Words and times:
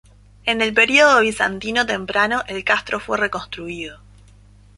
En 0.45 0.63
el 0.63 0.73
período 0.73 1.19
bizantino 1.19 1.85
temprano 1.85 2.41
el 2.47 2.63
castro 2.63 2.99
fue 2.99 3.19
reconstruido. 3.19 3.99